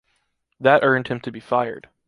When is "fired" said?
1.39-1.87